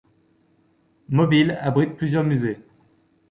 Mobile 1.09 1.59
abrite 1.61 1.95
plusieurs 1.95 2.23
musées. 2.23 2.57